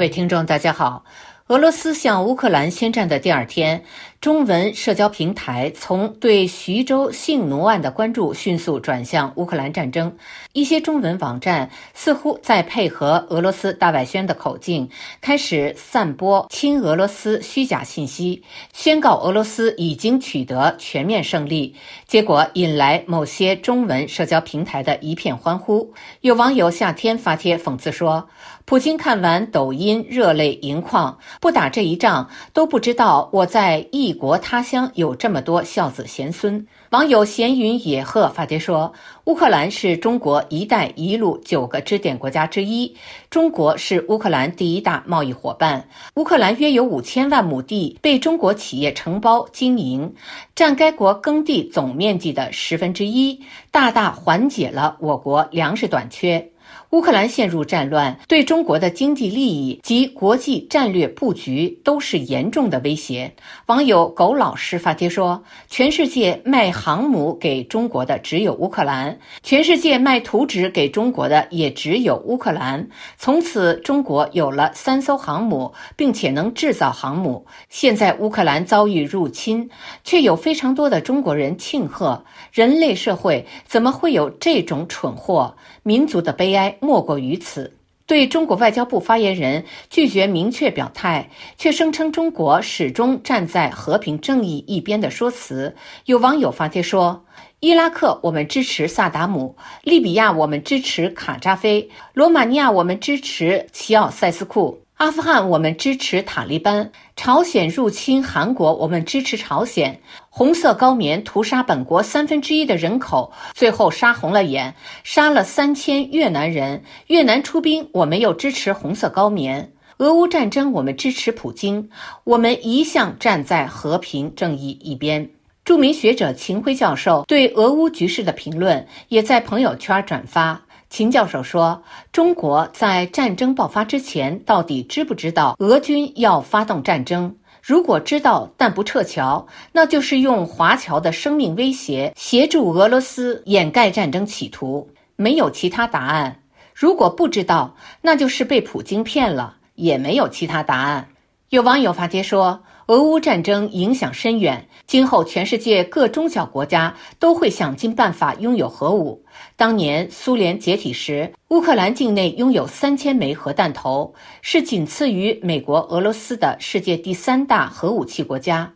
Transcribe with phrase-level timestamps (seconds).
[0.00, 1.04] 各位听众，大家好。
[1.48, 3.84] 俄罗斯向乌克兰宣战的第二天，
[4.20, 10.14] 中文社交平台从对徐州性奴案的关注迅速转向乌克兰战争。
[10.52, 14.90] 一些中文网站似乎在配合俄罗斯大外宣的口径，
[15.22, 18.42] 开始散播亲俄罗斯虚假信息，
[18.74, 21.74] 宣告俄罗斯已经取得全面胜利。
[22.06, 25.94] 结果引来某些中文社交平台的一片欢呼。
[26.20, 28.28] 有网友夏天发帖讽刺说。
[28.66, 36.66] 普京看完抖音热泪盈眶，不打这一仗都不知道我在异国他乡有这么多孝子贤孙。
[36.90, 38.92] 网友闲云野鹤发帖说
[39.26, 42.92] ：“乌克兰是中国‘一带一路’九个支点国家之一，
[43.30, 45.88] 中国是乌克兰第一大贸易伙伴。
[46.16, 50.12] 乌克兰约有五千万亩地被中国企业承包经营，
[50.56, 53.38] 占该国耕地总面积的十分之一，
[53.70, 56.44] 大大缓解了我国粮食短缺。”
[56.90, 63.32] 乌克兰陷入战乱，对中国的经济利益及国际战略布局都是严重的威胁。
[63.66, 72.88] 网友狗老师发帖说：“全世界卖航母给中国的只有乌克兰，全世界卖图纸给中国的也只有乌克兰。
[73.16, 77.46] 从此，中国有了三艘航母，并且能制造航母。
[77.68, 79.70] 现在乌克兰遭遇入侵，
[80.02, 82.24] 却有非常多的中国人庆贺。
[82.50, 85.54] 人类社会怎么会有这种蠢货？
[85.84, 87.72] 民族的悲哀。”莫过于此。
[88.06, 97.24] 对中国外交部发言人拒绝明确表态，却声称中国始终站在和平正义一边的说辞，有网友发帖说
[97.60, 110.02] ：“伊拉克我们支持萨达姆，利比亚我们支持卡扎菲，罗马尼亚我们支持齐奥塞斯库。”阿富汗，我们支持塔利班；朝鲜入侵韩国，我们支持朝鲜。
[110.28, 116.82] 红色高棉屠杀本国三分之一的人口，最后杀红了眼，杀了三千越南人。
[117.06, 119.72] 越南出兵，我们又支持红色高棉。
[119.96, 121.88] 俄乌战争，我们支持普京。
[122.24, 125.30] 我们一向站在和平正义一边。
[125.64, 130.60] 著名学者秦晖教授对俄乌局势的评论，也在朋友圈转发。
[130.90, 137.36] 秦教授说：“中国在战争爆发之前，到底知不知道俄军要发动战争？
[137.62, 146.42] 如果知道但不撤侨，那就是用华侨的生命威胁协助俄罗斯掩盖战争企图，没有其他答案。
[146.74, 151.08] 如果不知道，那就是被普京骗了，也没有其他答案。”
[151.50, 152.64] 有网友发帖说。
[152.90, 159.24] 俄乌战争影响深远，今后全世界各中小国家都会想尽办法拥有核武。
[159.54, 164.12] 当年苏联解体时，乌克兰境内拥有三千枚核弹头，
[164.42, 168.68] 是仅次于美国、俄罗斯的世界第三大核武器国家。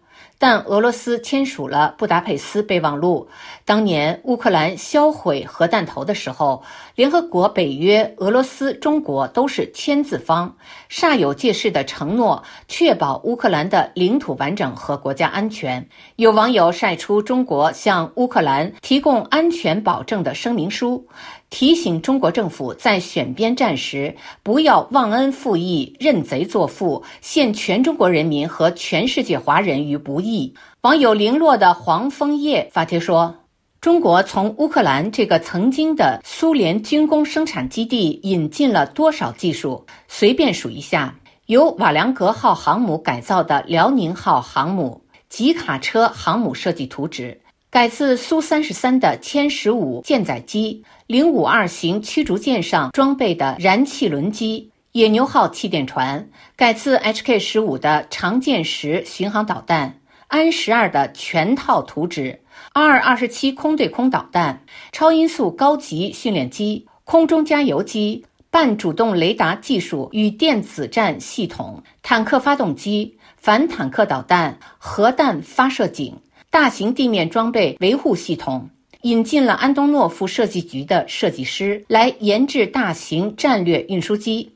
[0.44, 3.26] 但俄罗斯签署了布达佩斯备忘录。
[3.64, 6.62] 当年乌克兰销毁核弹头的时候，
[6.96, 10.54] 联合国、北约、俄罗斯、中国都是签字方，
[10.90, 15.88] 煞有介事的承诺确保乌克兰的领土完整和国家安全。
[16.16, 21.08] 有网友晒出中国向乌克兰提供安全保证的声明书。
[21.50, 30.52] 提醒中国政府在选边站时不要忘恩负义、认贼作父，陷全中国人民和全世界华人于不义。
[30.80, 33.34] 网友零落的黄枫叶发帖说
[33.80, 39.86] ：“中国从乌克兰这个曾经的苏联军工生产基地引进了多少技术？
[40.08, 41.14] 随便数一下：
[41.46, 47.40] 由瓦良格号航母改造的辽宁号航母、吉卡车航母设计图纸。”
[47.70, 62.40] 改自苏三十三的歼十五舰载机，零五二型驱逐舰上装备的燃气轮机，野牛号气垫船，改自 HK 十五的长剑十巡航导弹，安十二的全套图纸
[62.72, 76.16] ，R 二十七空对空导弹，超音速高级训练机，空中加油机，半主动雷达技术与电子战系统，坦克发动机，反坦克导弹，核弹发射井。
[76.50, 78.70] 大型地面装备维护系统
[79.04, 84.50] 引进了安东诺夫设计局的设计师来研制大型战略运输机。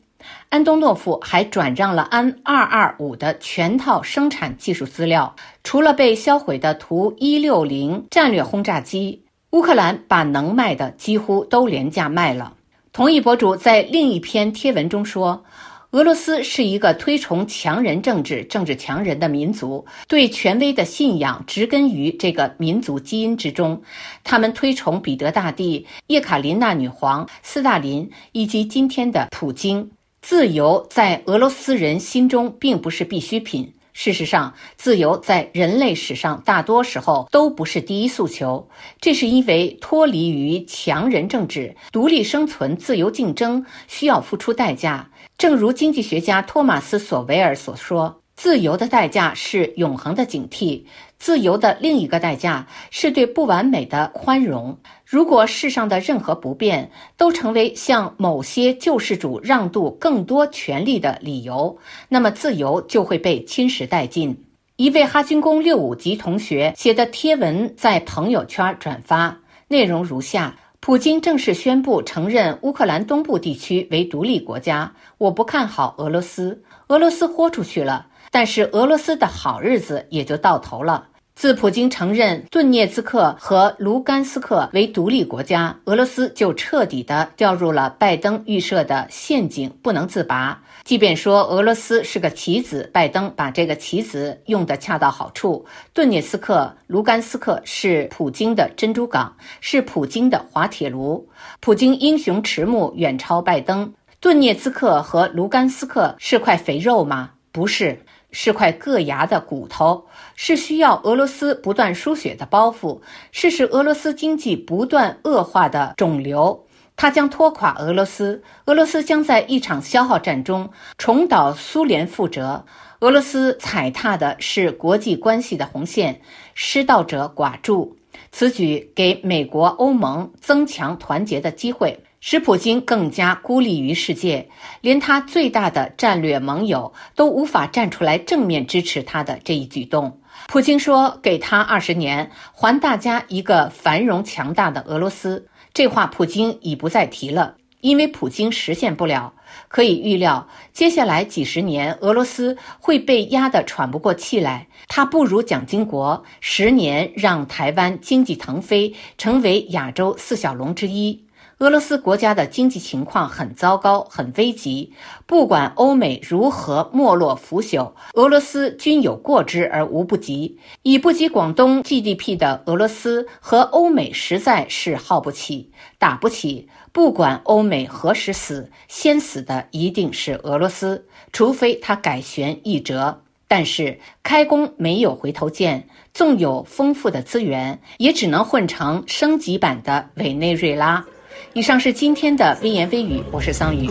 [0.49, 5.37] 安东诺夫还转让了安二二五的全套生产技术资料。
[5.63, 12.55] 除了被销毁的图一六零战略轰炸机，乌克兰把能卖的几乎都廉价卖了。
[12.93, 15.45] 同一博主在另一篇贴文中说。
[15.93, 23.81] 俄罗斯是一个推崇强人政治、政治强人的民族，对权威的信仰植根于这个民族基因之中。
[24.23, 29.91] 他们推崇彼得大帝、叶卡琳娜女皇、斯大林以及今天的普京。
[30.21, 33.73] 自由在俄罗斯人心中并不是必需品。
[33.95, 38.69] 事实上，自由在人类史上大多时候都不是第一诉求。
[39.01, 45.11] 这是因为脱离于强人政治、独立生存、自由竞争需要付出代价。
[45.39, 50.83] 正如经济学家托马斯·索维尔所说：“自由的代价是永恒的警惕，
[51.17, 54.77] 自由的另一个代价是对不完美的宽容。
[55.07, 64.45] 如果世上的任何不便都成为向某些救世主让渡更多权利的理由，那么自由就会被侵蚀殆尽。”
[64.75, 69.39] 一位哈军工六五级同学写的贴文在朋友圈转发，
[69.69, 74.95] 内容如下：普京正式宣布承认乌克兰东部地区为独立国家。
[75.19, 81.09] 我不看好俄罗斯，俄罗斯豁出去了，但是俄罗斯的好日子也就到头了。
[81.39, 90.61] 自普京承认顿涅茨克和卢甘斯克为独立国家，俄罗斯就彻底的掉入了拜登预设的陷阱，不能自拔。
[90.83, 95.65] 即便说俄罗斯是个棋子，拜登把这个棋子用得恰到好处。
[95.95, 101.25] 顿涅茨克、卢甘斯克是普京的珍珠港，是普京的滑铁卢。
[101.61, 103.95] 普京英雄迟暮，远超拜登。
[104.19, 107.31] 顿涅茨克和卢甘斯克是块肥肉吗？
[107.53, 107.97] 不是。
[108.31, 113.01] 是块硌牙的骨头，是需要俄罗斯不断输血的包袱，
[113.33, 116.65] 是使俄罗斯经济不断恶化的肿瘤。
[116.97, 122.65] 它将拖垮俄罗斯，俄罗斯将在一场消耗战中重蹈苏联覆辙。
[123.01, 126.21] 俄罗斯踩踏的是国际关系的红线，
[126.55, 127.97] 失道者寡助。
[128.33, 132.03] 此举给美国、欧盟增强团结的机会。
[132.21, 134.49] 使普京更加孤立于世界，
[134.81, 140.21] 连他最大的战略盟友都无法站出来正面支持他的这一举动。
[140.49, 149.35] 普京说：“给他二十年，还大家一个繁荣强大的俄罗斯。”这话普京已不再提了，因为普京实现不了。
[149.69, 154.67] 可以预料，接下来几十年，俄罗斯会被压得喘不过气来。
[154.89, 161.23] 他不如蒋经国，十年让台湾经济腾飞，成为亚洲四小龙之一。
[161.59, 164.93] 俄罗斯国家的经济情况很糟糕，很危急。
[165.27, 170.57] 不管欧美如何没落腐朽，俄罗斯均有过之而无不及。
[170.83, 176.69] 以不及广东 GDP 的俄罗斯和欧美实在是耗不起、打不起。
[176.93, 183.23] 不管欧美何时死，先死的一定是俄罗斯，除非他改弦易辙。
[183.49, 191.05] 但是开弓没有回头箭，纵有丰富的资源，也只能混成升级版的委内瑞拉。
[191.53, 193.91] 以上是今天的微言微语，我是桑榆。